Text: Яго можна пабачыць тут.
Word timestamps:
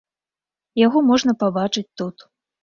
Яго 0.85 1.03
можна 1.09 1.35
пабачыць 1.45 1.85
тут. 2.03 2.27